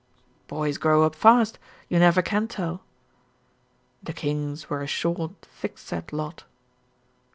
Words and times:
"Boys 0.47 0.79
grow 0.79 1.03
up 1.03 1.13
fast. 1.13 1.59
You 1.87 1.99
never 1.99 2.23
can 2.23 2.47
tell." 2.47 2.81
"The 4.01 4.13
Kings 4.13 4.67
were 4.67 4.81
a 4.81 4.87
short, 4.87 5.41
thickset 5.43 6.11
lot." 6.11 6.43